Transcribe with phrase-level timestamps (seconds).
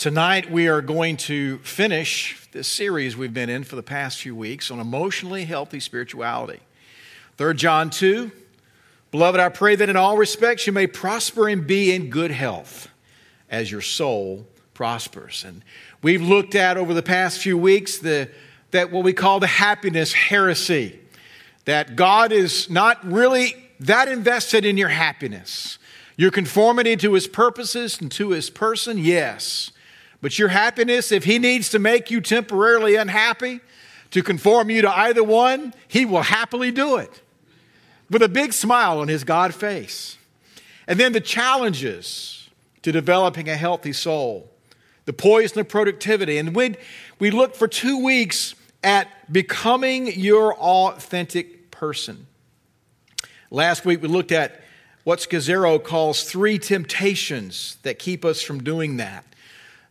[0.00, 4.34] Tonight, we are going to finish this series we've been in for the past few
[4.34, 6.60] weeks on emotionally healthy spirituality.
[7.36, 8.32] 3 John 2
[9.10, 12.88] Beloved, I pray that in all respects you may prosper and be in good health
[13.50, 15.44] as your soul prospers.
[15.46, 15.62] And
[16.00, 18.30] we've looked at over the past few weeks the,
[18.70, 20.98] that what we call the happiness heresy,
[21.66, 25.78] that God is not really that invested in your happiness.
[26.16, 29.72] Your conformity to his purposes and to his person, yes.
[30.22, 33.60] But your happiness, if He needs to make you temporarily unhappy,
[34.10, 37.22] to conform you to either one, He will happily do it
[38.10, 40.18] with a big smile on His God face.
[40.86, 42.48] And then the challenges
[42.82, 44.50] to developing a healthy soul,
[45.04, 46.38] the poison of productivity.
[46.38, 46.74] And we,
[47.18, 52.26] we looked for two weeks at becoming your authentic person.
[53.50, 54.60] Last week we looked at
[55.04, 59.24] what Scazzero calls three temptations that keep us from doing that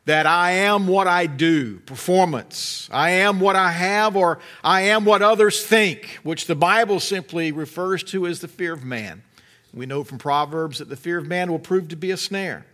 [0.05, 2.89] that I am what I do, performance.
[2.91, 7.51] I am what I have, or I am what others think, which the Bible simply
[7.51, 9.23] refers to as the fear of man.
[9.73, 12.65] We know from Proverbs that the fear of man will prove to be a snare.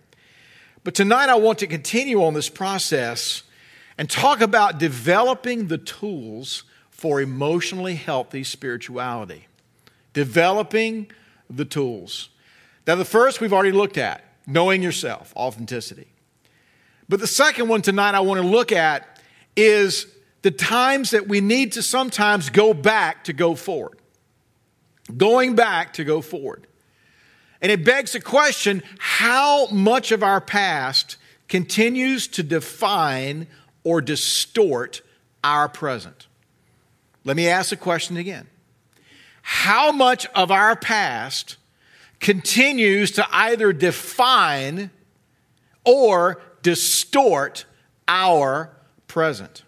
[0.83, 3.43] But tonight I want to continue on this process
[3.97, 9.47] and talk about developing the tools for emotionally healthy spirituality.
[10.13, 11.11] Developing
[11.49, 12.29] the tools.
[12.87, 16.07] Now, the first we've already looked at knowing yourself, authenticity.
[17.07, 19.19] But the second one tonight I want to look at
[19.55, 20.07] is
[20.41, 23.99] the times that we need to sometimes go back to go forward.
[25.15, 26.67] Going back to go forward.
[27.61, 31.17] And it begs the question how much of our past
[31.47, 33.47] continues to define
[33.83, 35.01] or distort
[35.43, 36.27] our present?
[37.23, 38.47] Let me ask the question again.
[39.41, 41.57] How much of our past
[42.19, 44.89] continues to either define
[45.83, 47.65] or distort
[48.07, 48.71] our
[49.05, 49.61] present.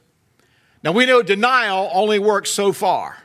[0.84, 3.18] Now, we know denial only works so far.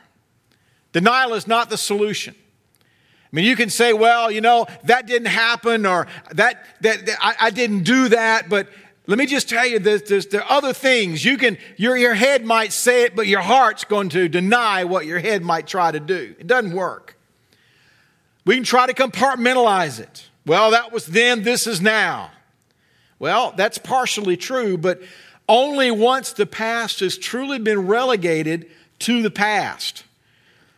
[0.91, 2.35] Denial is not the solution.
[2.37, 7.17] I mean, you can say, well, you know, that didn't happen or that, that, that
[7.19, 8.67] I, I, didn't do that, but
[9.07, 11.25] let me just tell you this, this, there are other things.
[11.25, 15.07] You can, your, your head might say it, but your heart's going to deny what
[15.07, 16.35] your head might try to do.
[16.37, 17.17] It doesn't work.
[18.45, 20.29] We can try to compartmentalize it.
[20.45, 22.29] Well, that was then, this is now.
[23.19, 25.01] Well, that's partially true, but
[25.47, 28.69] only once the past has truly been relegated
[28.99, 30.03] to the past.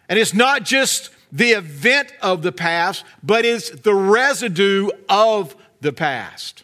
[0.09, 5.93] And it's not just the event of the past, but it's the residue of the
[5.93, 6.63] past.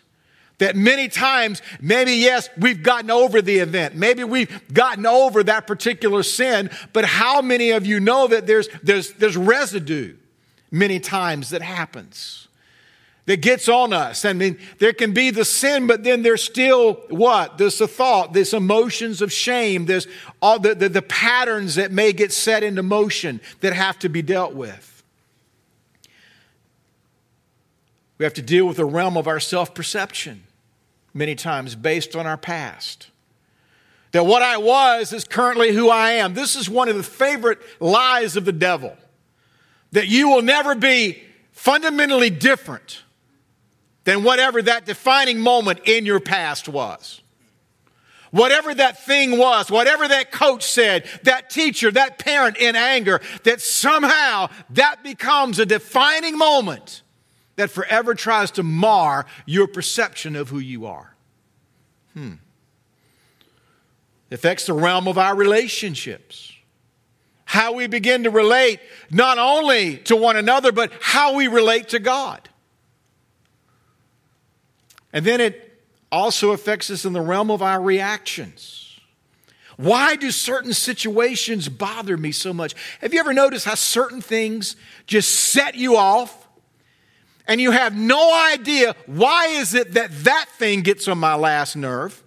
[0.59, 3.95] That many times, maybe yes, we've gotten over the event.
[3.95, 8.69] Maybe we've gotten over that particular sin, but how many of you know that there's,
[8.83, 10.15] there's, there's residue
[10.69, 12.47] many times that happens?
[13.25, 14.25] That gets on us.
[14.25, 17.57] I mean, there can be the sin, but then there's still what?
[17.57, 20.07] There's the thought, there's emotions of shame, there's
[20.41, 24.21] all the, the, the patterns that may get set into motion that have to be
[24.21, 25.03] dealt with.
[28.17, 30.43] We have to deal with the realm of our self perception
[31.13, 33.07] many times based on our past.
[34.11, 36.33] That what I was is currently who I am.
[36.33, 38.97] This is one of the favorite lies of the devil.
[39.93, 43.03] That you will never be fundamentally different
[44.03, 47.21] than whatever that defining moment in your past was.
[48.31, 53.61] Whatever that thing was, whatever that coach said, that teacher, that parent in anger, that
[53.61, 57.01] somehow that becomes a defining moment
[57.57, 61.13] that forever tries to mar your perception of who you are.
[62.13, 62.35] Hmm.
[64.29, 66.53] It affects the realm of our relationships.
[67.43, 68.79] How we begin to relate
[69.09, 72.47] not only to one another, but how we relate to God.
[75.13, 78.99] And then it also affects us in the realm of our reactions.
[79.77, 82.75] Why do certain situations bother me so much?
[82.99, 84.75] Have you ever noticed how certain things
[85.07, 86.47] just set you off?
[87.47, 91.75] And you have no idea why is it that that thing gets on my last
[91.75, 92.21] nerve?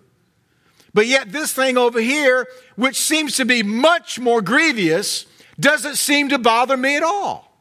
[0.93, 2.47] But yet this thing over here,
[2.77, 5.27] which seems to be much more grievous,
[5.59, 7.54] doesn't seem to bother me at all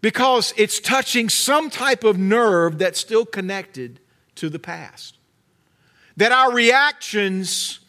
[0.00, 4.00] because it's touching some type of nerve that's still connected
[4.36, 5.18] to the past.
[6.16, 7.80] That our reactions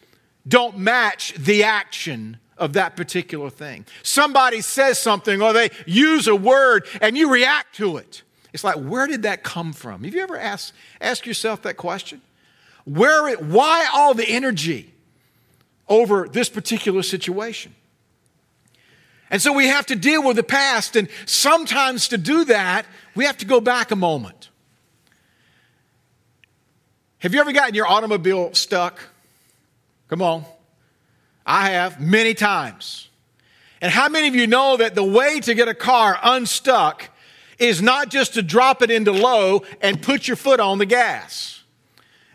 [0.48, 3.86] don't match the action of that particular thing.
[4.04, 8.24] Somebody says something or they use a word and you react to it.
[8.54, 10.04] It's like, where did that come from?
[10.04, 12.22] Have you ever asked, ask yourself that question?
[12.84, 14.94] Where, it, why all the energy
[15.88, 17.74] over this particular situation?
[19.32, 22.86] And so we have to deal with the past, and sometimes to do that,
[23.16, 24.50] we have to go back a moment.
[27.20, 29.00] Have you ever gotten your automobile stuck?
[30.10, 30.44] Come on.
[31.46, 33.08] I have many times.
[33.80, 37.10] And how many of you know that the way to get a car unstuck
[37.58, 41.64] is not just to drop it into low and put your foot on the gas?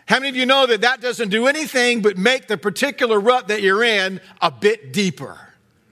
[0.09, 3.49] How many of you know that that doesn't do anything but make the particular rut
[3.49, 5.39] that you're in a bit deeper?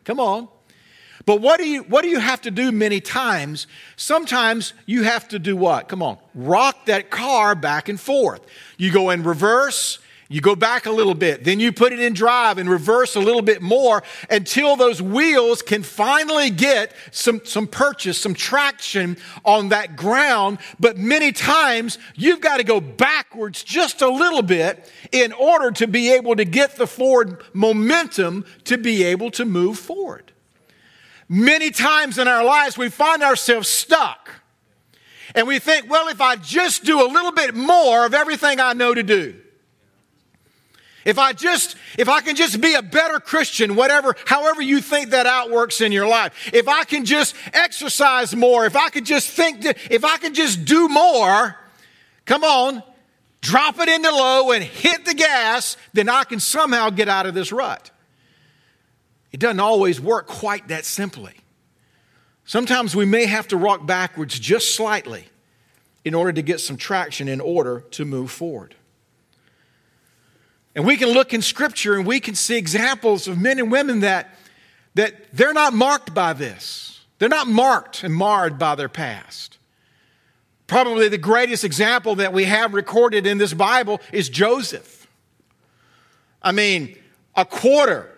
[0.04, 0.48] Come on.
[1.26, 3.66] But what do you what do you have to do many times?
[3.96, 5.88] Sometimes you have to do what?
[5.88, 6.18] Come on.
[6.34, 8.42] Rock that car back and forth.
[8.76, 9.98] You go in reverse,
[10.28, 13.20] you go back a little bit, then you put it in drive and reverse a
[13.20, 19.68] little bit more until those wheels can finally get some, some purchase, some traction on
[19.70, 20.58] that ground.
[20.80, 25.86] But many times you've got to go backwards just a little bit in order to
[25.86, 30.32] be able to get the forward momentum to be able to move forward.
[31.28, 34.30] Many times in our lives, we find ourselves stuck.
[35.34, 38.72] And we think, well, if I just do a little bit more of everything I
[38.72, 39.34] know to do,
[41.04, 45.10] if I just, if I can just be a better Christian, whatever, however you think
[45.10, 49.28] that outworks in your life, if I can just exercise more, if I could just
[49.28, 51.56] think, if I can just do more,
[52.24, 52.82] come on,
[53.42, 57.34] drop it into low and hit the gas, then I can somehow get out of
[57.34, 57.90] this rut.
[59.34, 61.34] It doesn't always work quite that simply.
[62.44, 65.24] Sometimes we may have to rock backwards just slightly
[66.04, 68.76] in order to get some traction in order to move forward.
[70.76, 74.00] And we can look in scripture and we can see examples of men and women
[74.00, 74.38] that,
[74.94, 77.04] that they're not marked by this.
[77.18, 79.58] They're not marked and marred by their past.
[80.68, 85.08] Probably the greatest example that we have recorded in this Bible is Joseph.
[86.40, 86.96] I mean,
[87.34, 88.13] a quarter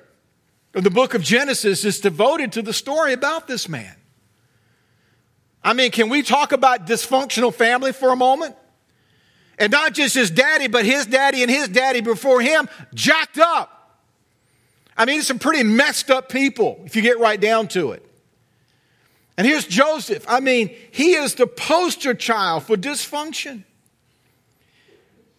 [0.84, 3.94] the book of Genesis is devoted to the story about this man.
[5.64, 8.54] I mean, can we talk about dysfunctional family for a moment?
[9.58, 14.00] And not just his daddy, but his daddy and his daddy before him, jacked up.
[14.96, 18.02] I mean, some pretty messed up people, if you get right down to it.
[19.36, 20.24] And here's Joseph.
[20.28, 23.64] I mean, he is the poster child for dysfunction.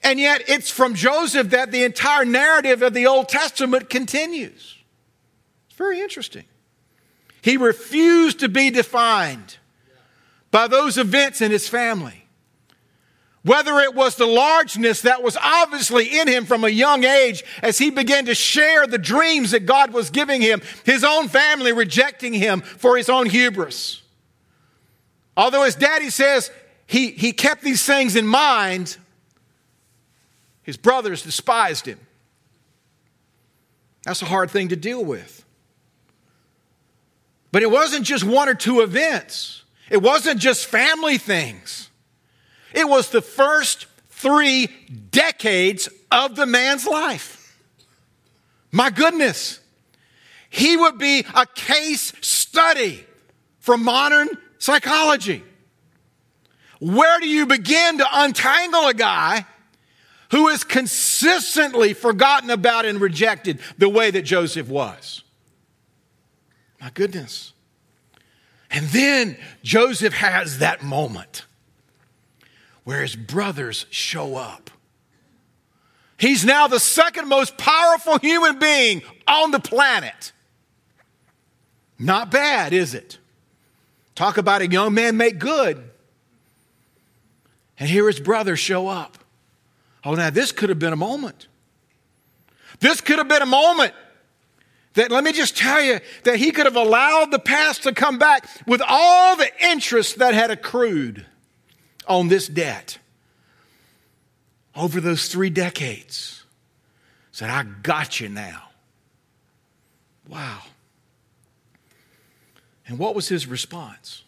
[0.04, 4.77] And yet, it's from Joseph that the entire narrative of the Old Testament continues.
[5.78, 6.46] Very interesting.
[7.42, 9.58] He refused to be defined
[10.52, 12.26] by those events in his family.
[13.44, 17.78] Whether it was the largeness that was obviously in him from a young age as
[17.78, 22.34] he began to share the dreams that God was giving him, his own family rejecting
[22.34, 24.02] him for his own hubris.
[25.38, 26.52] Although his daddy says
[26.88, 28.98] he, he kept these things in mind,
[30.64, 32.00] his brothers despised him.
[34.04, 35.46] That's a hard thing to deal with.
[37.52, 39.64] But it wasn't just one or two events.
[39.90, 41.90] It wasn't just family things.
[42.74, 44.68] It was the first three
[45.12, 47.58] decades of the man's life.
[48.72, 49.60] My goodness.
[50.50, 53.06] He would be a case study
[53.60, 54.30] for modern
[54.60, 55.44] psychology.
[56.80, 59.46] Where do you begin to untangle a guy
[60.32, 65.24] who is consistently forgotten about and rejected the way that Joseph was?
[66.82, 67.54] My goodness.
[68.70, 71.46] And then Joseph has that moment
[72.84, 74.70] where his brothers show up.
[76.18, 80.32] He's now the second most powerful human being on the planet.
[82.00, 83.18] Not bad, is it?
[84.16, 85.84] Talk about a young man make good.
[87.80, 89.18] And here his brothers show up.
[90.04, 91.48] Oh, now this could have been a moment.
[92.80, 93.94] This could have been a moment
[94.98, 98.18] that let me just tell you that he could have allowed the past to come
[98.18, 101.26] back with all the interest that had accrued
[102.08, 102.98] on this debt
[104.76, 106.44] over those three decades.
[107.32, 108.64] Said, I got you now.
[110.28, 110.62] Wow.
[112.88, 114.24] And what was his response?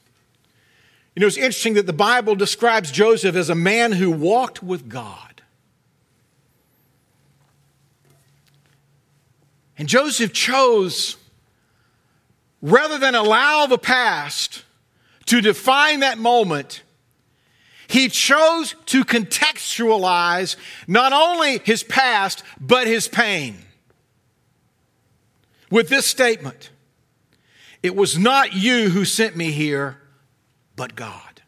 [1.15, 4.87] You know, it's interesting that the Bible describes Joseph as a man who walked with
[4.87, 5.28] God.
[9.79, 11.15] And Joseph chose,
[12.61, 14.65] rather than allow the past
[15.27, 16.83] to define that moment,
[17.87, 23.57] he chose to contextualize not only his past, but his pain.
[25.71, 26.71] With this statement
[27.81, 30.01] It was not you who sent me here,
[30.75, 31.41] but God.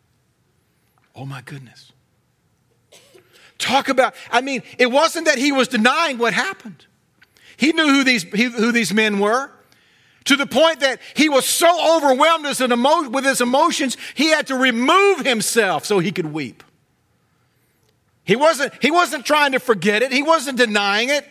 [1.14, 1.92] Oh my goodness.
[3.58, 6.86] Talk about, I mean, it wasn't that he was denying what happened.
[7.62, 9.52] He knew who these, who these men were
[10.24, 15.24] to the point that he was so overwhelmed with his emotions, he had to remove
[15.24, 16.64] himself so he could weep.
[18.24, 21.24] He wasn't, he wasn't trying to forget it, he wasn't denying it.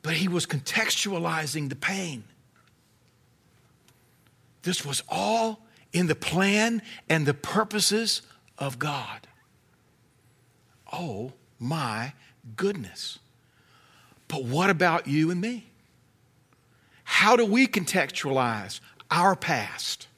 [0.00, 2.24] But he was contextualizing the pain.
[4.62, 5.60] This was all
[5.92, 8.22] in the plan and the purposes
[8.58, 9.28] of God.
[10.90, 12.12] Oh my
[12.56, 13.18] goodness.
[14.28, 15.66] But what about you and me?
[17.04, 18.80] How do we contextualize
[19.10, 20.08] our past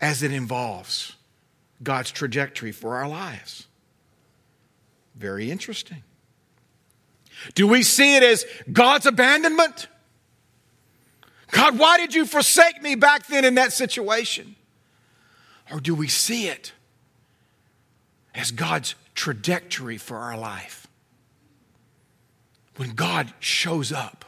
[0.00, 1.16] as it involves
[1.82, 3.66] God's trajectory for our lives?
[5.14, 6.02] Very interesting.
[7.54, 9.88] Do we see it as God's abandonment?
[11.50, 14.56] God, why did you forsake me back then in that situation?
[15.70, 16.72] Or do we see it
[18.34, 20.86] as God's trajectory for our life?
[22.76, 24.24] When God shows up.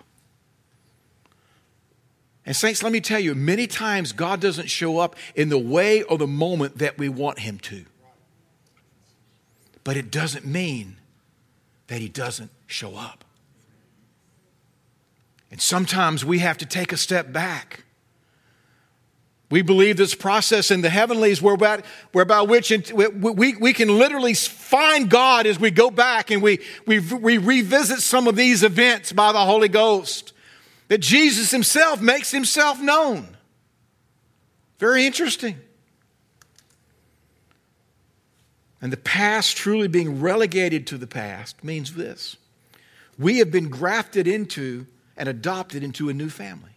[2.46, 6.02] And, Saints, let me tell you, many times God doesn't show up in the way
[6.02, 7.86] or the moment that we want Him to.
[9.82, 10.96] But it doesn't mean
[11.86, 13.24] that He doesn't show up.
[15.50, 17.84] And sometimes we have to take a step back.
[19.54, 25.08] We believe this process in the heavenlies whereby, whereby which we, we, can literally find
[25.08, 26.58] God as we go back and we,
[26.88, 30.32] we, we revisit some of these events by the Holy Ghost.
[30.88, 33.36] That Jesus himself makes himself known.
[34.80, 35.60] Very interesting.
[38.82, 42.38] And the past truly being relegated to the past means this
[43.16, 46.74] we have been grafted into and adopted into a new family.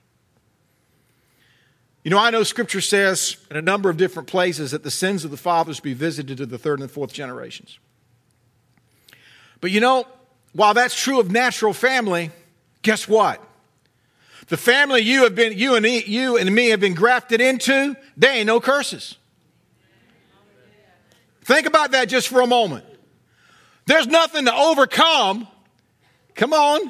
[2.07, 5.25] You know, I know scripture says in a number of different places that the sins
[5.25, 7.79] of the fathers be visited to the third and fourth generations.
[9.59, 10.07] But you know,
[10.53, 12.31] while that's true of natural family,
[12.81, 13.43] guess what?
[14.47, 18.31] The family you have been, you and you and me have been grafted into, there
[18.31, 19.17] ain't no curses.
[21.41, 22.85] Think about that just for a moment.
[23.85, 25.45] There's nothing to overcome
[26.35, 26.89] Come on.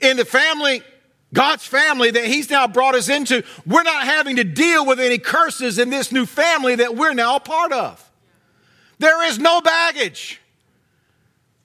[0.00, 0.82] In the family,
[1.32, 5.18] God's family that He's now brought us into, we're not having to deal with any
[5.18, 8.10] curses in this new family that we're now a part of.
[8.98, 10.40] There is no baggage.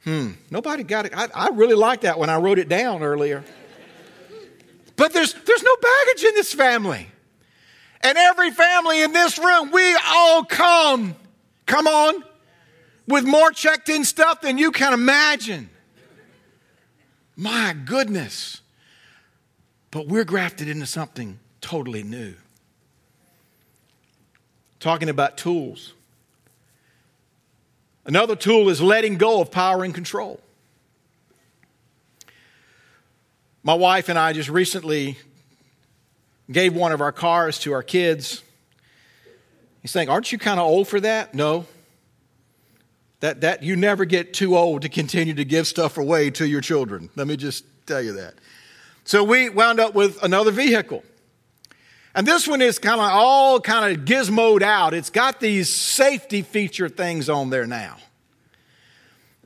[0.03, 1.13] Hmm, nobody got it.
[1.15, 3.43] I, I really like that when I wrote it down earlier.
[4.95, 7.07] But there's, there's no baggage in this family.
[8.01, 11.15] And every family in this room, we all come,
[11.65, 12.23] come on,
[13.07, 15.69] with more checked in stuff than you can imagine.
[17.35, 18.61] My goodness.
[19.95, 22.33] But we're grafted into something totally new.
[24.81, 25.93] Talking about tools.
[28.05, 30.41] Another tool is letting go of power and control.
[33.63, 35.17] My wife and I just recently
[36.51, 38.43] gave one of our cars to our kids.
[39.81, 41.33] He's saying, Aren't you kind of old for that?
[41.33, 41.67] No.
[43.21, 46.59] That, that you never get too old to continue to give stuff away to your
[46.59, 47.09] children.
[47.15, 48.33] Let me just tell you that.
[49.05, 51.03] So we wound up with another vehicle.
[52.13, 54.93] And this one is kind of all kind of gizmoed out.
[54.93, 57.97] It's got these safety feature things on there now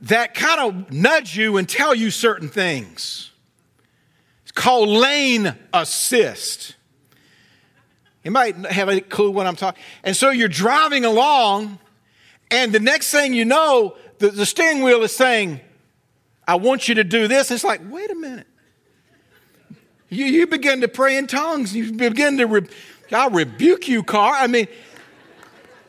[0.02, 3.32] that kind of nudge you and tell you certain things.
[4.44, 6.74] It's called lane assist.
[8.24, 9.82] You might have a clue what I'm talking.
[10.02, 11.78] And so you're driving along
[12.50, 15.60] and the next thing you know, the, the steering wheel is saying,
[16.48, 17.50] I want you to do this.
[17.50, 18.46] It's like, wait a minute.
[20.10, 21.74] You, you begin to pray in tongues.
[21.74, 22.68] You begin to, re-
[23.12, 24.34] I rebuke you, car.
[24.34, 24.66] I mean,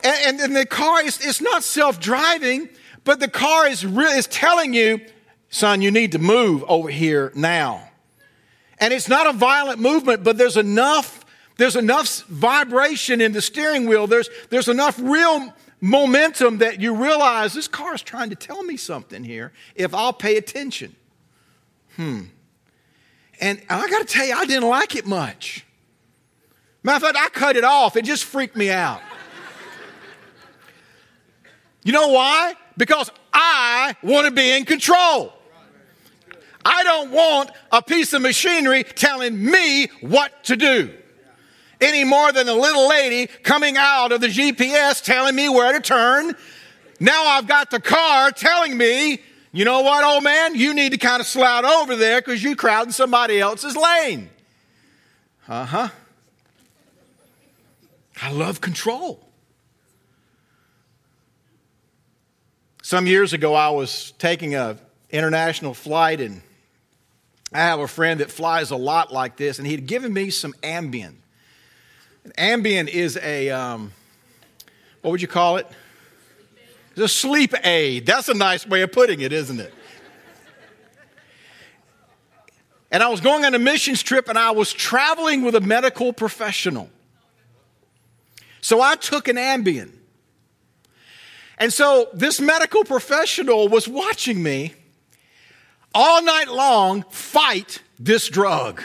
[0.04, 2.68] and, and, and the car is it's not self driving,
[3.04, 5.00] but the car is, re- is telling you,
[5.50, 7.88] son, you need to move over here now.
[8.78, 11.24] And it's not a violent movement, but there's enough,
[11.56, 14.06] there's enough vibration in the steering wheel.
[14.06, 18.76] There's, there's enough real momentum that you realize this car is trying to tell me
[18.76, 20.94] something here if I'll pay attention.
[21.96, 22.22] Hmm.
[23.42, 25.66] And I got to tell you, I didn't like it much.
[26.84, 27.96] Matter of fact, I cut it off.
[27.96, 29.00] It just freaked me out.
[31.82, 32.54] you know why?
[32.76, 35.32] Because I want to be in control.
[36.64, 40.94] I don't want a piece of machinery telling me what to do
[41.80, 45.80] any more than a little lady coming out of the GPS telling me where to
[45.80, 46.36] turn.
[47.00, 49.20] Now I've got the car telling me,
[49.52, 52.56] you know what, old man, you need to kind of slout over there because you're
[52.56, 54.30] crowding somebody else's lane.
[55.46, 55.88] Uh huh.
[58.22, 59.28] I love control.
[62.82, 64.78] Some years ago, I was taking a
[65.10, 66.40] international flight, and
[67.52, 70.54] I have a friend that flies a lot like this, and he'd given me some
[70.62, 71.14] Ambien.
[72.38, 73.92] Ambien is a um,
[75.02, 75.66] what would you call it?
[76.92, 78.06] It's a sleep aid.
[78.06, 79.72] That's a nice way of putting it, isn't it?
[82.90, 86.12] And I was going on a missions trip and I was traveling with a medical
[86.12, 86.90] professional.
[88.60, 89.90] So I took an Ambien.
[91.56, 94.74] And so this medical professional was watching me
[95.94, 98.82] all night long fight this drug.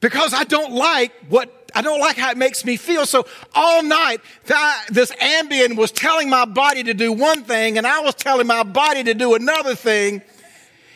[0.00, 3.06] Because I don't like what I don't like how it makes me feel.
[3.06, 4.20] So all night,
[4.90, 8.62] this Ambien was telling my body to do one thing, and I was telling my
[8.62, 10.22] body to do another thing.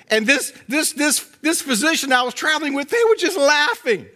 [0.09, 4.07] And this this this this physician I was traveling with, they were just laughing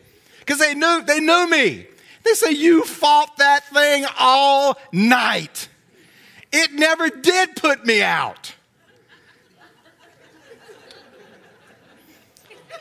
[0.41, 1.87] because they knew they knew me.
[2.25, 5.69] They say you fought that thing all night.
[6.53, 8.55] It never did put me out.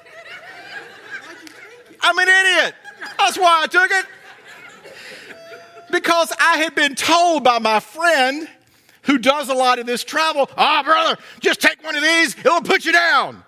[2.02, 2.76] I'm an idiot.
[3.20, 4.06] That's why I took it.
[5.92, 8.48] Because I had been told by my friend
[9.04, 12.38] who does a lot of this travel, ah, oh, brother, just take one of these,
[12.38, 13.44] it'll put you down.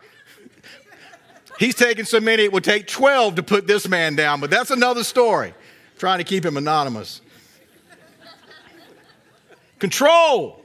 [1.60, 4.72] He's taken so many, it would take 12 to put this man down, but that's
[4.72, 5.54] another story.
[5.98, 7.22] trying to keep him anonymous.
[9.78, 10.64] Control.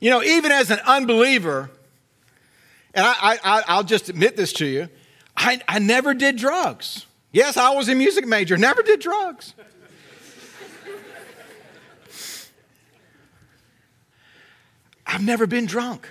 [0.00, 1.70] You know, even as an unbeliever,
[2.94, 4.88] and I, I, I'll just admit this to you,
[5.36, 7.06] I, I never did drugs.
[7.34, 9.54] Yes, I was a music major, never did drugs.
[15.04, 16.08] I've never been drunk.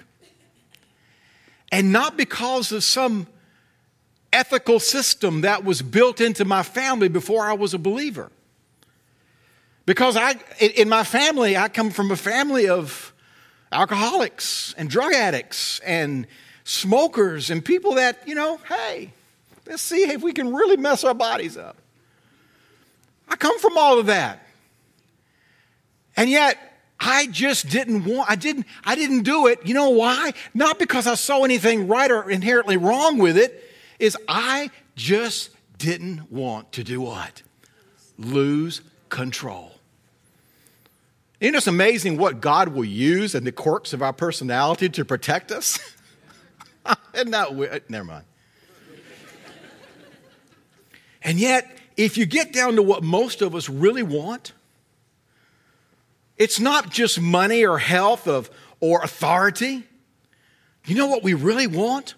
[1.71, 3.27] And not because of some
[4.33, 8.29] ethical system that was built into my family before I was a believer.
[9.85, 13.13] Because I, in my family, I come from a family of
[13.71, 16.27] alcoholics and drug addicts and
[16.65, 19.13] smokers and people that, you know, hey,
[19.65, 21.77] let's see if we can really mess our bodies up.
[23.27, 24.45] I come from all of that.
[26.15, 26.57] And yet,
[26.99, 29.65] I just didn't want, I didn't, I didn't do it.
[29.65, 30.33] You know why?
[30.53, 33.63] Not because I saw anything right or inherently wrong with it,
[33.99, 37.41] is I just didn't want to do what?
[38.17, 39.71] Lose control.
[41.41, 45.51] Know, it's amazing what God will use in the quirks of our personality to protect
[45.51, 45.77] us.
[47.13, 47.83] Isn't that weird?
[47.89, 48.25] Never mind.
[51.23, 54.53] And yet, if you get down to what most of us really want,
[56.37, 59.83] it's not just money or health of, or authority.
[60.85, 62.15] You know what we really want?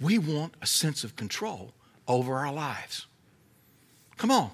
[0.00, 1.72] We want a sense of control
[2.06, 3.06] over our lives.
[4.16, 4.50] Come on.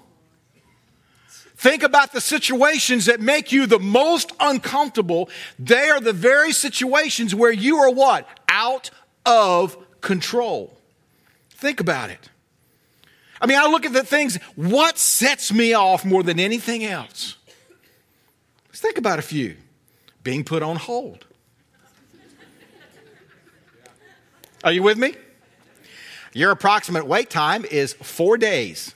[1.57, 5.29] Think about the situations that make you the most uncomfortable.
[5.57, 8.25] They are the very situations where you are what?
[8.47, 8.91] Out
[9.25, 10.77] of control.
[11.49, 12.29] Think about it.
[13.41, 17.37] I mean, I look at the things, what sets me off more than anything else?
[18.67, 19.55] Let's think about a few.
[20.23, 21.25] Being put on hold.
[24.63, 25.15] Are you with me?
[26.33, 28.93] Your approximate wait time is four days.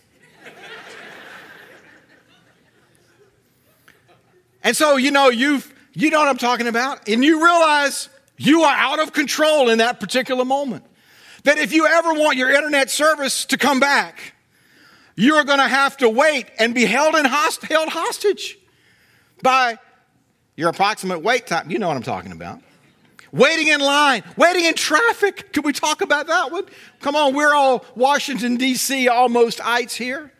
[4.62, 8.64] and so, you know, you've, you know what I'm talking about, and you realize you
[8.64, 10.86] are out of control in that particular moment.
[11.44, 14.34] That if you ever want your internet service to come back,
[15.16, 18.58] you're going to have to wait and be held, in host- held hostage
[19.42, 19.78] by
[20.56, 21.70] your approximate wait time.
[21.70, 22.62] You know what I'm talking about.
[23.32, 25.54] Waiting in line, waiting in traffic.
[25.54, 26.66] Can we talk about that one?
[27.02, 30.32] Come on, we're all Washington, D.C., almost ites here.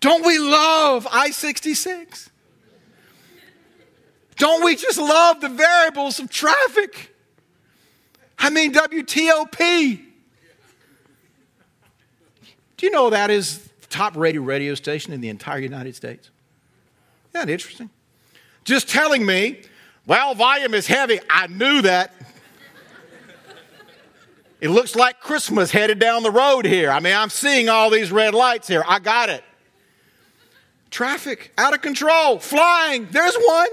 [0.00, 2.28] Don't we love I 66?
[4.36, 7.14] Don't we just love the variables of traffic?
[8.38, 10.11] I mean, WTOP.
[12.82, 16.30] Do you know that is top rated radio station in the entire United States?
[17.28, 17.90] Isn't that interesting?
[18.64, 19.60] Just telling me,
[20.04, 21.20] well, volume is heavy.
[21.30, 22.12] I knew that.
[24.60, 26.90] It looks like Christmas headed down the road here.
[26.90, 28.82] I mean, I'm seeing all these red lights here.
[28.84, 29.44] I got it.
[30.90, 33.06] Traffic out of control, flying.
[33.12, 33.68] There's one.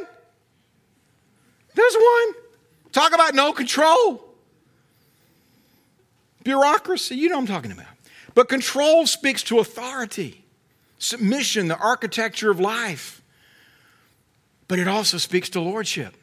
[1.73, 2.33] There's one.
[2.91, 4.23] Talk about no control.
[6.43, 7.88] Bureaucracy, you know I'm talking about.
[8.35, 10.45] But control speaks to authority,
[10.97, 13.21] submission, the architecture of life.
[14.67, 16.15] But it also speaks to lordship.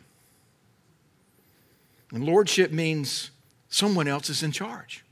[2.12, 3.31] And lordship means
[3.69, 5.05] someone else is in charge.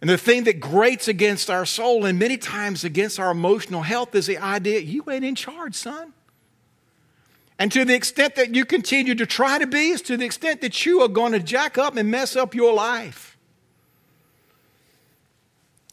[0.00, 4.14] And the thing that grates against our soul and many times against our emotional health
[4.14, 6.14] is the idea you ain't in charge, son.
[7.58, 10.62] And to the extent that you continue to try to be, is to the extent
[10.62, 13.29] that you are going to jack up and mess up your life.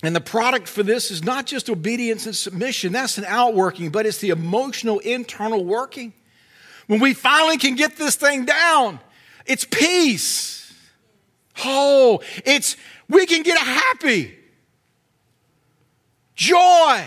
[0.04, 4.06] And the product for this is not just obedience and submission, that's an outworking, but
[4.06, 6.14] it's the emotional internal working.
[6.86, 9.00] When we finally can get this thing down,
[9.46, 10.74] it's peace.
[11.66, 12.78] Oh, it's,
[13.10, 14.36] we can get a happy,
[16.36, 17.04] joy.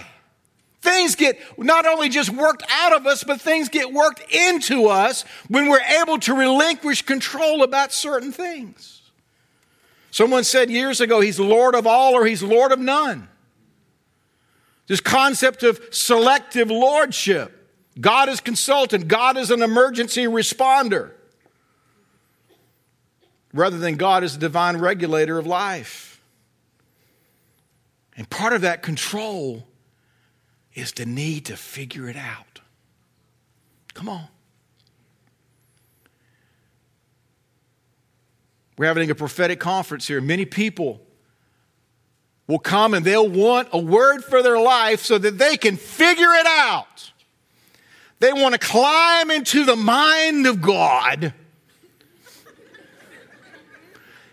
[0.83, 5.25] Things get not only just worked out of us, but things get worked into us
[5.49, 9.00] when we're able to relinquish control about certain things.
[10.11, 13.29] Someone said years ago, He's Lord of all or He's Lord of none.
[14.87, 17.57] This concept of selective lordship.
[18.01, 21.13] God is consultant, God is an emergency responder,
[23.53, 26.23] rather than God is the divine regulator of life.
[28.17, 29.67] And part of that control
[30.75, 32.61] is the need to figure it out.
[33.95, 34.29] Come on.
[38.81, 40.23] We're having a prophetic conference here.
[40.23, 41.03] Many people
[42.47, 46.33] will come and they'll want a word for their life so that they can figure
[46.33, 47.13] it out.
[48.21, 51.35] They want to climb into the mind of God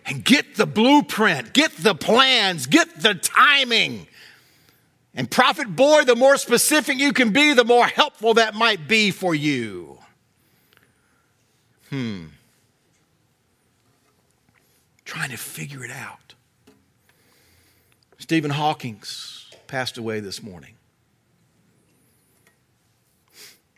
[0.06, 4.08] and get the blueprint, get the plans, get the timing.
[5.14, 9.12] And, prophet boy, the more specific you can be, the more helpful that might be
[9.12, 9.98] for you.
[11.90, 12.28] Hmm
[15.18, 16.36] trying to figure it out.
[18.20, 20.76] Stephen Hawking's passed away this morning.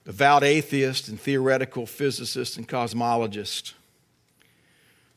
[0.06, 3.72] Avowed atheist and theoretical physicist and cosmologist.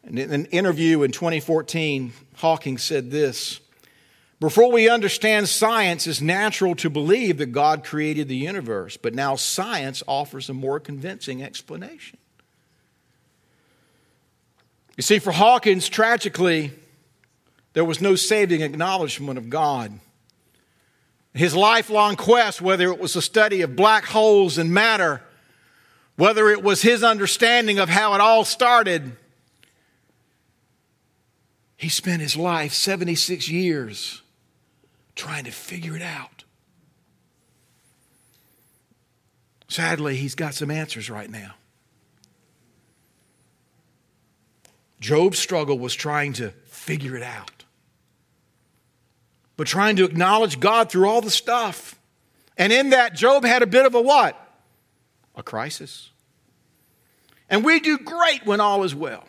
[0.04, 3.58] And in an interview in 2014, Hawking said this
[4.38, 9.34] Before we understand science, it's natural to believe that God created the universe, but now
[9.34, 12.18] science offers a more convincing explanation.
[14.96, 16.72] You see, for Hawkins, tragically,
[17.72, 19.98] there was no saving acknowledgement of God.
[21.34, 25.22] His lifelong quest, whether it was a study of black holes and matter,
[26.16, 29.16] whether it was his understanding of how it all started,
[31.78, 34.20] he spent his life, 76 years,
[35.14, 36.44] trying to figure it out.
[39.68, 41.54] Sadly, he's got some answers right now.
[45.02, 47.64] Job's struggle was trying to figure it out,
[49.56, 51.98] but trying to acknowledge God through all the stuff.
[52.56, 54.38] And in that, Job had a bit of a what?
[55.34, 56.10] A crisis.
[57.50, 59.26] And we do great when all is well.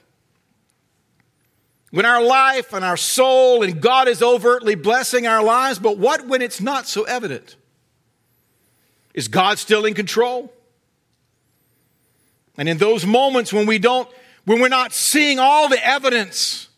[1.89, 6.27] When our life and our soul and God is overtly blessing our lives, but what
[6.27, 7.55] when it's not so evident?
[9.15, 10.53] Is God still in control?
[12.57, 14.07] And in those moments when we don't
[14.45, 16.69] when we're not seeing all the evidence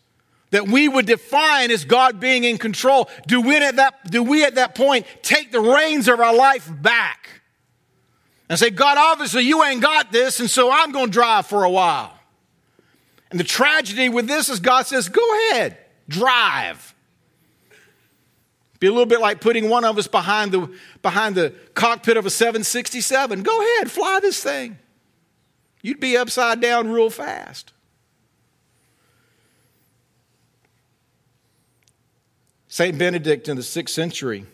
[0.50, 4.44] that we would define as God being in control, do we at that, do we
[4.44, 7.42] at that point take the reins of our life back
[8.48, 11.64] and say, God, obviously you ain't got this, and so I'm going to drive for
[11.64, 12.12] a while?
[13.30, 15.76] And the tragedy with this is God says, go ahead,
[16.08, 16.94] drive.
[18.78, 22.26] Be a little bit like putting one of us behind the, behind the cockpit of
[22.26, 23.42] a 767.
[23.42, 24.78] Go ahead, fly this thing
[25.86, 27.72] you'd be upside down real fast.
[32.66, 32.98] St.
[32.98, 34.46] Benedict in the sixth century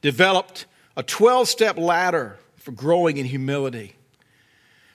[0.00, 0.66] developed
[0.96, 3.96] a 12 step ladder for growing in humility.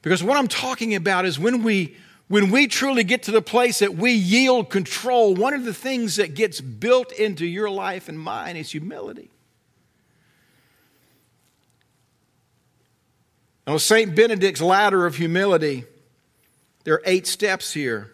[0.02, 1.98] Because what I'm talking about is when we,
[2.30, 6.16] when we truly get to the place that we yield control, one of the things
[6.16, 9.32] that gets built into your life and mine is humility.
[13.68, 14.16] With St.
[14.16, 15.84] Benedict's ladder of humility,
[16.86, 18.12] there are eight steps here.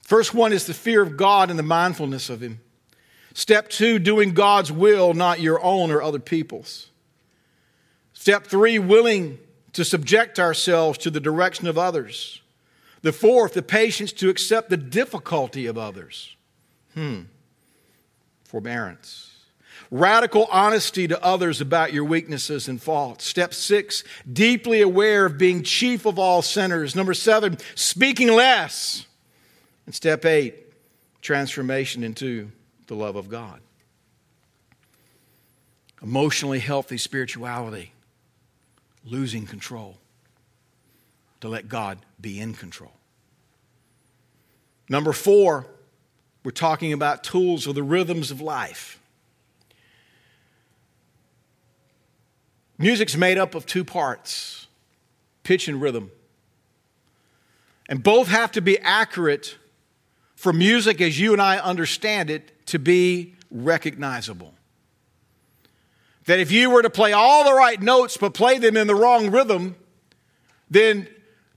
[0.00, 2.60] First one is the fear of God and the mindfulness of Him.
[3.34, 6.88] Step two, doing God's will, not your own or other people's.
[8.14, 9.38] Step three, willing
[9.74, 12.40] to subject ourselves to the direction of others.
[13.02, 16.34] The fourth, the patience to accept the difficulty of others.
[16.94, 17.24] Hmm.
[18.44, 19.27] Forbearance.
[19.90, 23.24] Radical honesty to others about your weaknesses and faults.
[23.24, 26.94] Step six, deeply aware of being chief of all sinners.
[26.94, 29.06] Number seven, speaking less.
[29.86, 30.54] And step eight,
[31.22, 32.52] transformation into
[32.86, 33.60] the love of God.
[36.02, 37.92] Emotionally healthy spirituality,
[39.04, 39.96] losing control
[41.40, 42.92] to let God be in control.
[44.88, 45.66] Number four,
[46.44, 49.00] we're talking about tools or the rhythms of life.
[52.78, 54.66] Music's made up of two parts
[55.42, 56.10] pitch and rhythm.
[57.88, 59.56] And both have to be accurate
[60.36, 64.52] for music as you and I understand it to be recognizable.
[66.26, 68.94] That if you were to play all the right notes but play them in the
[68.94, 69.76] wrong rhythm,
[70.70, 71.08] then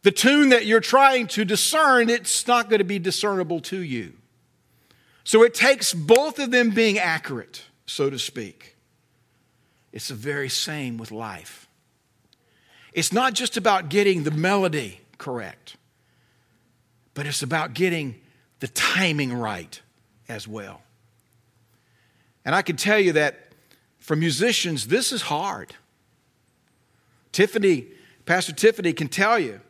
[0.03, 4.13] the tune that you're trying to discern, it's not going to be discernible to you.
[5.23, 8.77] So it takes both of them being accurate, so to speak.
[9.91, 11.67] It's the very same with life.
[12.93, 15.75] It's not just about getting the melody correct,
[17.13, 18.15] but it's about getting
[18.59, 19.81] the timing right
[20.27, 20.81] as well.
[22.43, 23.53] And I can tell you that
[23.99, 25.75] for musicians, this is hard.
[27.31, 27.87] Tiffany,
[28.25, 29.61] Pastor Tiffany can tell you.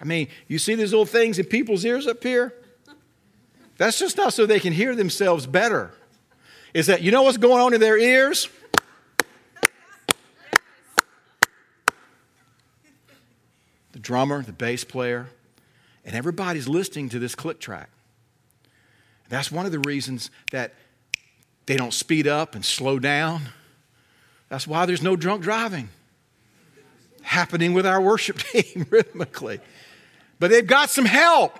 [0.00, 2.54] I mean, you see these little things in people's ears up here?
[3.76, 5.92] That's just not so they can hear themselves better.
[6.74, 8.48] Is that you know what's going on in their ears?
[14.02, 15.28] Drummer, the bass player,
[16.04, 17.88] and everybody's listening to this click track.
[19.28, 20.74] That's one of the reasons that
[21.66, 23.42] they don't speed up and slow down.
[24.48, 25.88] That's why there's no drunk driving
[27.22, 29.60] happening with our worship team rhythmically.
[30.38, 31.58] But they've got some help.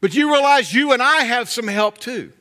[0.00, 2.32] But you realize you and I have some help too.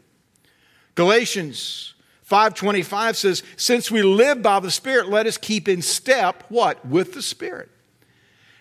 [0.95, 1.93] Galatians
[2.29, 6.85] 5:25 says, "Since we live by the Spirit, let us keep in step what?
[6.85, 7.69] With the Spirit."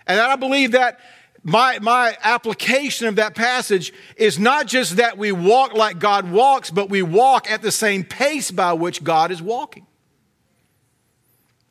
[0.07, 1.01] And I believe that
[1.43, 6.71] my, my application of that passage is not just that we walk like God walks,
[6.71, 9.87] but we walk at the same pace by which God is walking.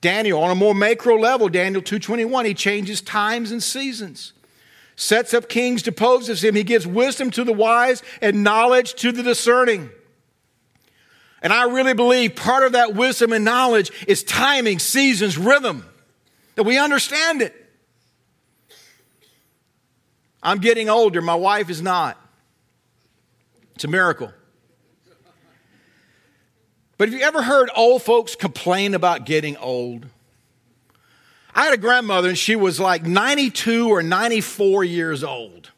[0.02, 4.34] Daniel, on a more macro level, Daniel 2.21, he changes times and seasons
[4.96, 6.56] sets up kings, deposes him.
[6.56, 9.90] He gives wisdom to the wise and knowledge to the discerning.
[11.42, 15.86] And I really believe part of that wisdom and knowledge is timing, seasons, rhythm,
[16.56, 17.54] that we understand it.
[20.46, 22.22] I'm getting older, my wife is not.
[23.74, 24.32] It's a miracle.
[26.98, 30.06] But have you ever heard old folks complain about getting old?
[31.54, 35.72] I had a grandmother, and she was like 92 or 94 years old.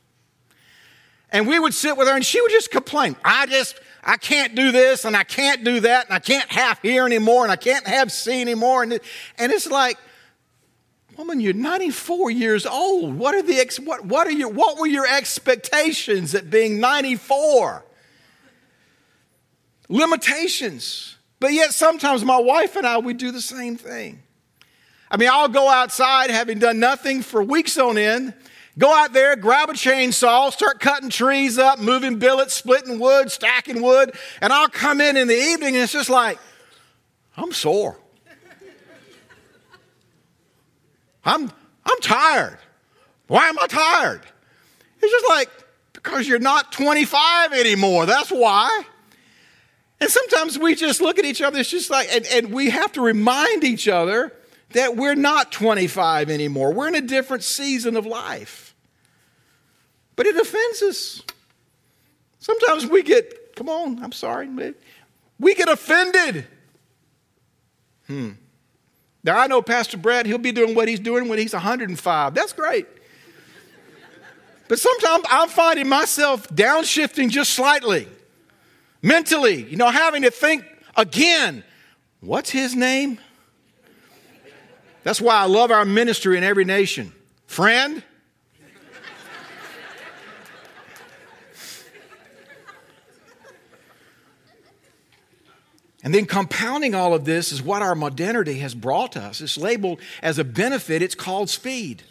[1.31, 3.15] And we would sit with her, and she would just complain.
[3.23, 6.79] I just, I can't do this, and I can't do that, and I can't have
[6.79, 8.83] hear anymore, and I can't have see anymore.
[8.83, 8.99] And,
[9.37, 9.97] and it's like,
[11.17, 13.15] woman, you're 94 years old.
[13.15, 17.83] What are the ex, what, what are your what were your expectations at being 94?
[19.89, 21.15] Limitations.
[21.39, 24.21] But yet sometimes my wife and I we do the same thing.
[25.09, 28.33] I mean, I'll go outside having done nothing for weeks on end,
[28.77, 33.81] go out there, grab a chainsaw, start cutting trees up, moving billets, splitting wood, stacking
[33.81, 36.37] wood, and I'll come in in the evening and it's just like,
[37.37, 37.99] I'm sore.
[41.27, 41.51] I'm,
[41.85, 42.57] I'm tired.
[43.27, 44.21] Why am I tired?
[45.01, 45.49] It's just like,
[45.93, 48.05] because you're not 25 anymore.
[48.05, 48.83] That's why.
[49.99, 52.93] And sometimes we just look at each other, it's just like, and, and we have
[52.93, 54.31] to remind each other
[54.71, 56.71] that we're not 25 anymore.
[56.71, 58.75] We're in a different season of life.
[60.15, 61.23] But it offends us.
[62.39, 64.47] Sometimes we get, come on, I'm sorry,
[65.39, 66.45] we get offended.
[68.07, 68.31] Hmm.
[69.23, 72.33] Now I know Pastor Brad, he'll be doing what he's doing when he's 105.
[72.33, 72.87] That's great.
[74.67, 78.07] But sometimes I'm finding myself downshifting just slightly,
[79.01, 81.63] mentally, you know, having to think again,
[82.19, 83.19] what's his name?
[85.03, 87.13] That's why I love our ministry in every nation.
[87.45, 88.03] Friend,
[96.07, 99.41] And then compounding all of this is what our modernity has brought us.
[99.41, 102.01] It's labeled as a benefit, it's called speed.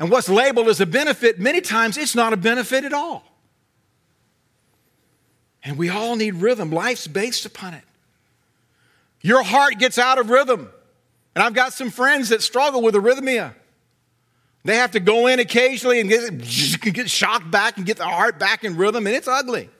[0.00, 3.22] And what's labeled as a benefit, many times it's not a benefit at all.
[5.62, 6.72] And we all need rhythm.
[6.72, 7.84] Life's based upon it.
[9.20, 10.72] Your heart gets out of rhythm.
[11.36, 13.54] And I've got some friends that struggle with arrhythmia.
[14.64, 16.36] They have to go in occasionally and get,
[16.80, 19.70] get shocked back and get the heart back in rhythm, and it's ugly.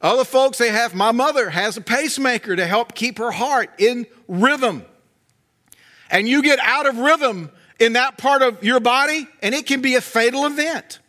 [0.00, 4.06] Other folks, they have, my mother has a pacemaker to help keep her heart in
[4.28, 4.84] rhythm.
[6.10, 9.80] And you get out of rhythm in that part of your body, and it can
[9.80, 11.00] be a fatal event.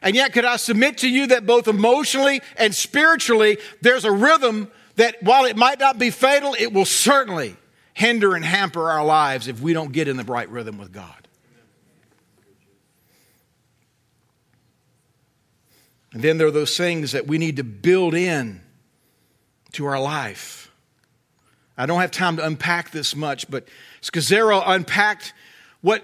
[0.00, 4.70] And yet, could I submit to you that both emotionally and spiritually, there's a rhythm
[4.94, 7.56] that while it might not be fatal, it will certainly
[7.94, 11.27] hinder and hamper our lives if we don't get in the right rhythm with God.
[16.12, 18.62] And then there are those things that we need to build in
[19.72, 20.70] to our life.
[21.76, 23.68] I don't have time to unpack this much, but
[24.02, 25.32] Scazzero unpacked
[25.80, 26.02] what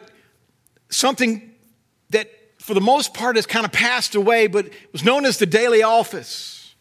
[0.88, 1.52] something
[2.10, 2.30] that
[2.64, 5.82] for the most part, has kind of passed away, but was known as the daily
[5.82, 6.74] office.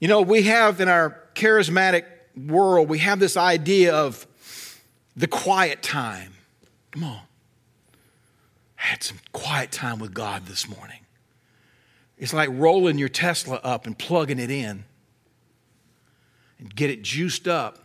[0.00, 2.04] You know, we have in our charismatic
[2.36, 4.26] world, we have this idea of
[5.16, 6.34] the quiet time.
[6.90, 7.20] Come on.
[8.80, 11.00] I had some quiet time with God this morning.
[12.18, 14.84] It's like rolling your Tesla up and plugging it in
[16.58, 17.78] and get it juiced up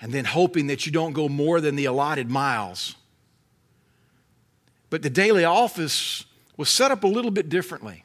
[0.00, 2.96] and then hoping that you don't go more than the allotted miles.
[4.90, 6.24] But the daily office
[6.56, 8.04] was set up a little bit differently.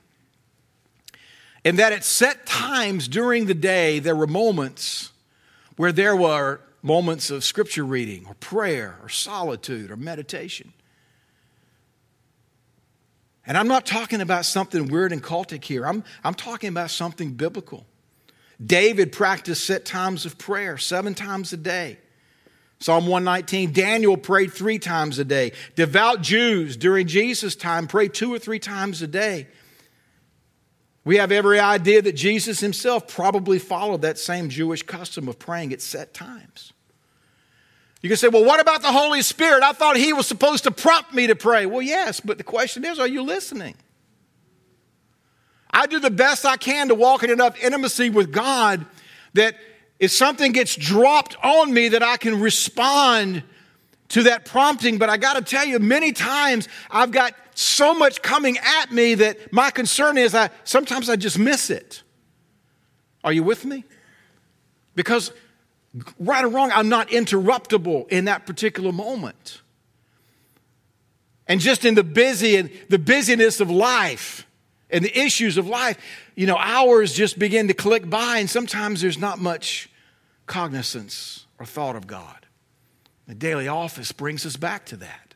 [1.63, 5.12] In that at set times during the day, there were moments
[5.78, 10.74] where there were moments of scripture reading or prayer or solitude or meditation.
[13.54, 17.34] And I'm not talking about something weird and cultic here, I'm, I'm talking about something
[17.34, 17.86] biblical.
[18.60, 22.00] David practiced set times of prayer seven times a day.
[22.80, 25.52] Psalm 119, Daniel prayed three times a day.
[25.76, 29.46] Devout Jews during Jesus' time prayed two or three times a day.
[31.06, 35.74] We have every idea that Jesus himself probably followed that same Jewish custom of praying
[35.74, 36.74] at set times.
[38.04, 39.63] You can say, well, what about the Holy Spirit?
[39.63, 41.66] I thought he was supposed to prompt me to pray.
[41.66, 43.76] Well, yes, but the question is, are you listening?
[45.72, 48.86] I do the best I can to walk in enough intimacy with God
[49.34, 49.56] that
[50.00, 53.42] if something gets dropped on me that I can respond
[54.10, 54.98] to that prompting.
[54.98, 59.16] But I got to tell you, many times I've got so much coming at me
[59.16, 62.04] that my concern is I sometimes I just miss it.
[63.24, 63.86] Are you with me?
[64.94, 65.32] Because
[66.19, 69.62] right or wrong, I'm not interruptible in that particular moment.
[71.47, 74.47] And just in the busy and the busyness of life
[74.89, 75.97] and the issues of life,
[76.36, 79.89] you know, hours just begin to click by, and sometimes there's not much
[80.45, 82.45] cognizance or thought of God.
[83.27, 85.33] The daily office brings us back to that.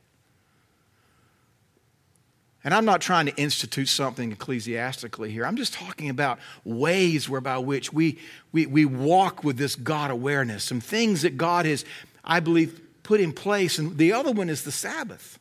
[2.64, 5.46] And I'm not trying to institute something ecclesiastically here.
[5.46, 8.20] I'm just talking about ways whereby which we,
[8.52, 11.86] we, we walk with this God awareness, some things that God has,
[12.24, 13.78] I believe, put in place.
[13.78, 15.40] And the other one is the Sabbath.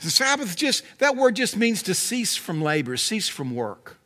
[0.00, 3.96] The Sabbath just, that word just means to cease from labor, cease from work.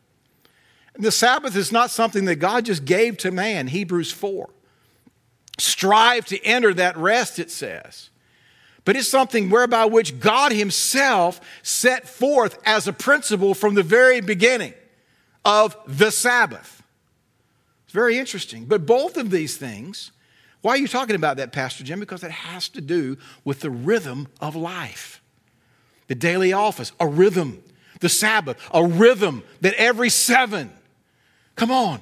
[0.93, 4.49] And the Sabbath is not something that God just gave to man, Hebrews 4.
[5.57, 8.09] Strive to enter that rest, it says
[8.85, 14.21] but it's something whereby which God Himself set forth as a principle from the very
[14.21, 14.75] beginning
[15.43, 16.83] of the Sabbath.
[17.85, 18.65] It's very interesting.
[18.65, 20.11] But both of these things,
[20.61, 21.99] why are you talking about that, Pastor Jim?
[21.99, 25.21] Because it has to do with the rhythm of life.
[26.07, 27.63] The daily office, a rhythm.
[28.01, 30.71] The Sabbath, a rhythm that every seven,
[31.55, 32.01] come on.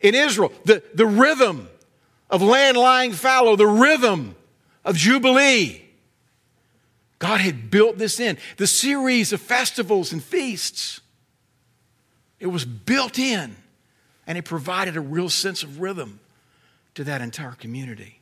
[0.00, 1.68] In Israel, the, the rhythm
[2.30, 4.36] of land lying fallow, the rhythm
[4.84, 5.83] of Jubilee
[7.18, 8.36] God had built this in.
[8.56, 11.00] The series of festivals and feasts,
[12.40, 13.56] it was built in,
[14.26, 16.20] and it provided a real sense of rhythm
[16.94, 18.20] to that entire community.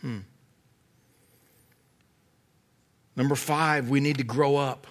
[0.00, 0.18] Hmm.
[3.16, 4.86] Number five, we need to grow up.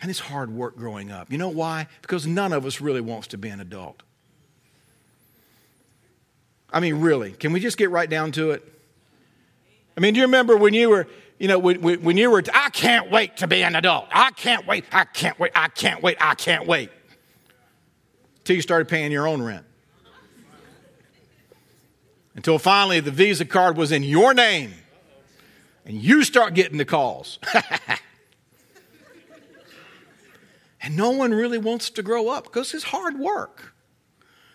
[0.00, 1.30] And it's hard work growing up.
[1.32, 1.88] You know why?
[2.02, 4.02] Because none of us really wants to be an adult.
[6.72, 8.77] I mean, really, can we just get right down to it?
[9.98, 11.08] I mean, do you remember when you were,
[11.40, 14.06] you know, when, when you were, I can't wait to be an adult.
[14.12, 14.84] I can't wait.
[14.92, 15.50] I can't wait.
[15.56, 16.16] I can't wait.
[16.20, 16.90] I can't wait.
[18.44, 19.66] Till you started paying your own rent.
[22.36, 24.72] Until finally the Visa card was in your name
[25.84, 27.40] and you start getting the calls.
[30.80, 33.74] and no one really wants to grow up because it's hard work.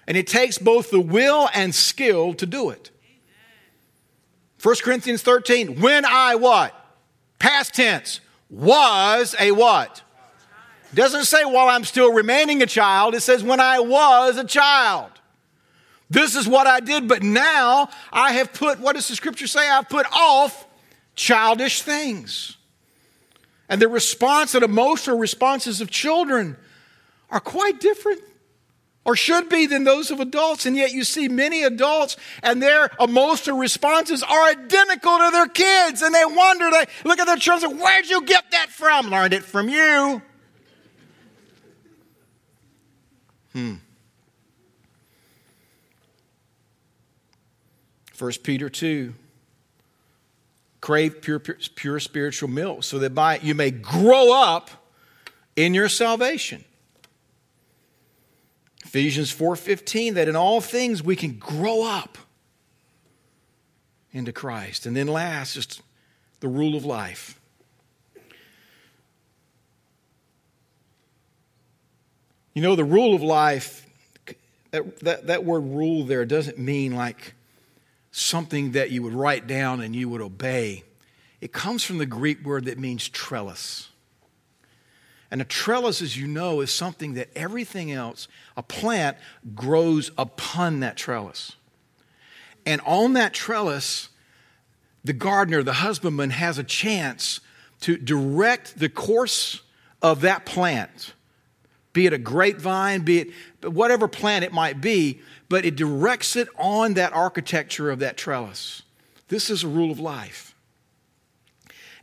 [0.08, 2.92] And it takes both the will and skill to do it.
[4.64, 6.74] 1 Corinthians 13, when I what?
[7.38, 8.22] Past tense.
[8.50, 10.02] Was a what?
[10.94, 13.14] Doesn't say while I'm still remaining a child.
[13.14, 15.12] It says when I was a child.
[16.10, 19.68] This is what I did, but now I have put, what does the scripture say?
[19.68, 20.66] I've put off
[21.16, 22.56] childish things.
[23.68, 26.56] And the response and emotional responses of children
[27.30, 28.22] are quite different
[29.06, 30.66] or should be than those of adults.
[30.66, 36.02] And yet you see many adults and their emotional responses are identical to their kids.
[36.02, 39.08] And they wonder, they look at their children, where'd you get that from?
[39.08, 40.22] Learned it from you.
[43.52, 43.76] Hmm.
[48.18, 49.14] 1 Peter 2
[50.84, 54.70] crave pure, pure, pure spiritual milk so that by it you may grow up
[55.56, 56.64] in your salvation.
[58.94, 62.20] Ephesians 4:15 that in all things we can grow up
[64.12, 64.86] into Christ.
[64.86, 65.82] And then last, just
[66.42, 67.42] the rule of life.
[72.54, 73.88] You know, the rule of life,
[74.70, 77.34] that, that, that word rule there doesn't mean like
[78.12, 80.84] something that you would write down and you would obey.
[81.42, 83.90] It comes from the Greek word that means trellis.
[85.34, 89.18] And a trellis, as you know, is something that everything else, a plant,
[89.56, 91.54] grows upon that trellis.
[92.68, 94.10] And on that trellis,
[95.04, 97.40] the gardener, the husbandman, has a chance
[97.82, 99.64] to direct the course
[100.04, 101.16] of that plant,
[101.94, 103.32] be it a grapevine, be it
[103.64, 105.20] whatever plant it might be,
[105.50, 108.84] but it directs it on that architecture of that trellis.
[109.30, 110.54] This is a rule of life.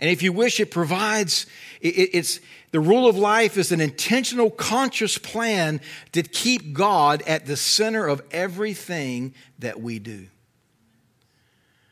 [0.01, 1.47] And if you wish, it provides,
[1.83, 2.41] it's,
[2.73, 5.81] the rule of life is an intentional, conscious plan
[6.13, 10.29] to keep God at the center of everything that we do.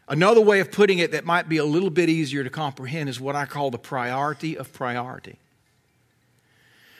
[0.09, 3.21] Another way of putting it that might be a little bit easier to comprehend is
[3.21, 5.39] what I call the priority of priority.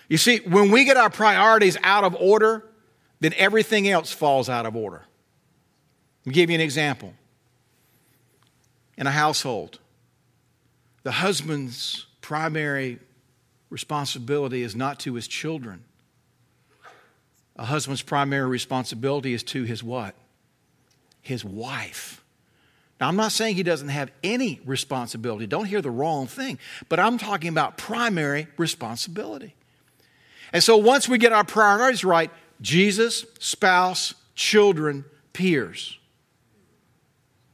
[0.09, 2.65] You see, when we get our priorities out of order,
[3.21, 5.05] then everything else falls out of order.
[6.25, 7.15] Let me give you an example.
[8.97, 9.79] In a household,
[11.05, 12.99] the husband's primary
[13.71, 15.85] responsibility is not to his children.
[17.57, 20.15] A husband's primary responsibility is to his what?
[21.21, 22.23] His wife.
[23.01, 25.47] Now, I'm not saying he doesn't have any responsibility.
[25.47, 26.59] Don't hear the wrong thing.
[26.89, 29.55] But I'm talking about primary responsibility.
[30.53, 35.99] And so once we get our priorities right, Jesus, spouse, children, peers.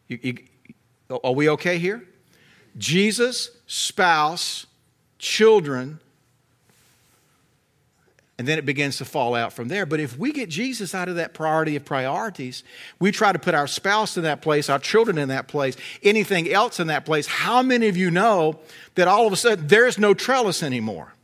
[0.08, 0.38] You, you,
[1.22, 2.06] are we okay here?
[2.78, 4.66] Jesus, spouse,
[5.18, 6.00] children,
[8.36, 9.86] and then it begins to fall out from there.
[9.86, 12.64] But if we get Jesus out of that priority of priorities,
[12.98, 16.50] we try to put our spouse in that place, our children in that place, anything
[16.50, 17.26] else in that place.
[17.26, 18.58] How many of you know
[18.96, 21.14] that all of a sudden there's no trellis anymore?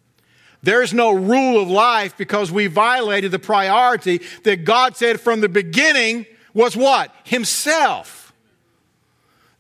[0.63, 5.49] There's no rule of life because we violated the priority that God said from the
[5.49, 7.13] beginning was what?
[7.25, 8.33] Himself.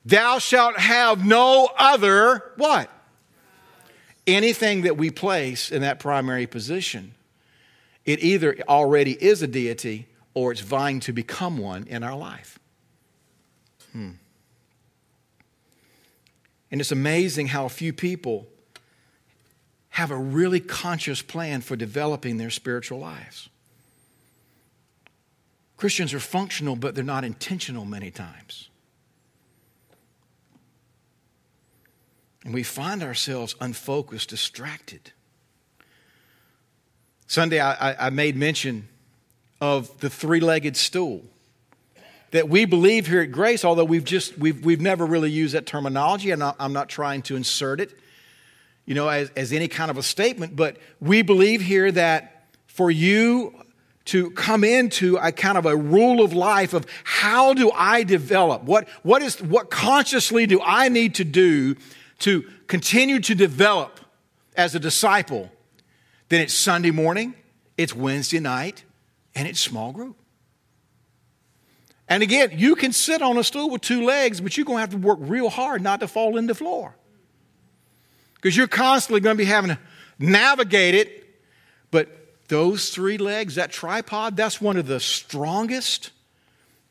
[0.05, 2.91] Thou shalt have no other what?
[4.27, 7.15] Anything that we place in that primary position,
[8.05, 12.59] it either already is a deity or it's vying to become one in our life.
[13.93, 14.13] Hmm.
[16.71, 18.47] And it's amazing how few people
[19.91, 23.49] have a really conscious plan for developing their spiritual lives.
[25.77, 28.69] Christians are functional, but they're not intentional many times.
[32.45, 35.13] And we find ourselves unfocused, distracted.
[37.31, 38.89] Sunday, I, I made mention
[39.61, 41.23] of the three legged stool
[42.33, 45.65] that we believe here at Grace, although we've just we've, we've never really used that
[45.65, 47.97] terminology, and I'm not trying to insert it,
[48.85, 52.91] you know, as, as any kind of a statement, but we believe here that for
[52.91, 53.55] you
[54.07, 58.65] to come into a kind of a rule of life of how do I develop?
[58.65, 61.77] What, what is what consciously do I need to do
[62.21, 64.01] to continue to develop
[64.57, 65.53] as a disciple,
[66.31, 67.35] then it's Sunday morning,
[67.77, 68.85] it's Wednesday night,
[69.35, 70.17] and it's small group.
[72.09, 74.81] And again, you can sit on a stool with two legs, but you're going to
[74.81, 76.97] have to work real hard not to fall in the floor.
[78.35, 79.79] Because you're constantly going to be having to
[80.19, 81.41] navigate it.
[81.91, 82.09] But
[82.49, 86.11] those three legs, that tripod, that's one of the strongest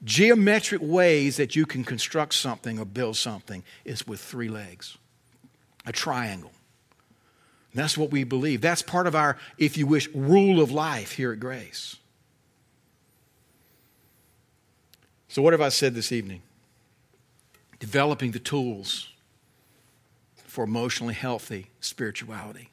[0.03, 4.97] geometric ways that you can construct something or build something is with three legs
[5.85, 6.51] a triangle.
[7.71, 8.61] And that's what we believe.
[8.61, 11.97] That's part of our, if you wish, rule of life here at Grace.
[15.27, 16.41] So, what have I said this evening?
[17.79, 19.09] Developing the tools
[20.35, 22.69] for emotionally healthy spirituality.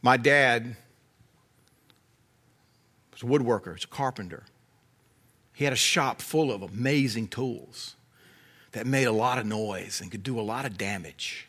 [0.00, 0.76] My dad
[3.12, 4.44] was a woodworker, he's a carpenter.
[5.52, 7.94] He had a shop full of amazing tools
[8.72, 11.46] that made a lot of noise and could do a lot of damage.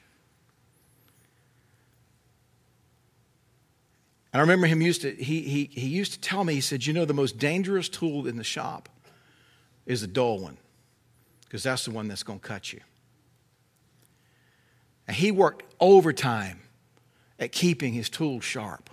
[4.34, 6.86] And I remember him used to, he, he, he used to tell me, he said,
[6.86, 8.90] you know, the most dangerous tool in the shop
[9.86, 10.58] is a dull one,
[11.46, 12.80] because that's the one that's going to cut you.
[15.08, 16.62] And he worked overtime
[17.38, 18.90] at keeping his tools sharp,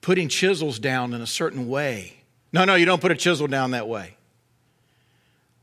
[0.00, 2.14] putting chisels down in a certain way.
[2.52, 4.16] No, no, you don't put a chisel down that way.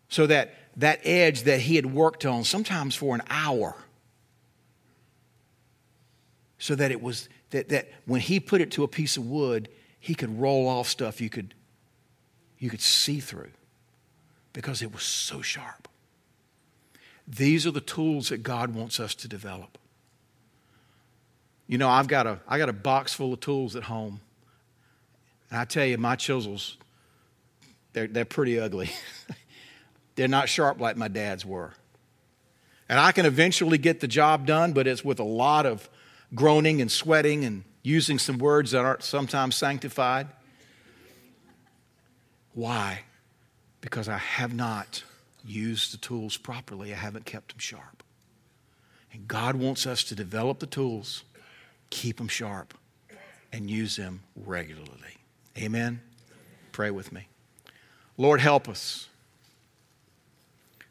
[0.07, 3.75] So that that edge that he had worked on, sometimes for an hour,
[6.57, 9.69] so that it was that, that when he put it to a piece of wood,
[9.99, 11.53] he could roll off stuff you could
[12.57, 13.51] you could see through.
[14.53, 15.87] because it was so sharp.
[17.27, 19.77] These are the tools that God wants us to develop.
[21.67, 24.19] You know, I've got a, I got a box full of tools at home.
[25.49, 26.77] And I tell you, my chisels,
[27.93, 28.89] they're, they're pretty ugly.
[30.15, 31.71] they're not sharp like my dad's were.
[32.89, 35.89] And I can eventually get the job done, but it's with a lot of
[36.33, 40.27] groaning and sweating and using some words that aren't sometimes sanctified.
[42.53, 43.01] Why?
[43.81, 45.03] Because I have not
[45.43, 48.03] used the tools properly, I haven't kept them sharp.
[49.13, 51.23] And God wants us to develop the tools,
[51.89, 52.73] keep them sharp,
[53.51, 55.17] and use them regularly.
[55.57, 56.01] Amen?
[56.71, 57.27] Pray with me.
[58.17, 59.09] Lord, help us.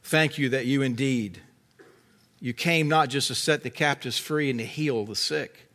[0.02, 1.40] Thank you that you indeed
[2.40, 5.68] you came not just to set the captives free and to heal the sick,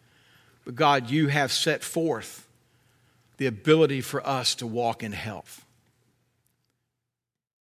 [0.64, 2.48] but God, you have set forth
[3.38, 5.65] the ability for us to walk in health.